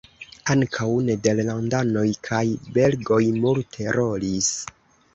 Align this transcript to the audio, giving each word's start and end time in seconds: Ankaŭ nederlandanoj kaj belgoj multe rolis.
Ankaŭ 0.53 0.87
nederlandanoj 1.09 2.07
kaj 2.31 2.41
belgoj 2.79 3.23
multe 3.47 3.99
rolis. 4.01 4.55